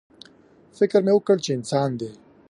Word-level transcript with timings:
_فکر 0.77 1.01
مې 1.05 1.13
وکړ 1.15 1.37
چې 1.45 1.51
انسان 1.57 1.89
دی. 1.99 2.09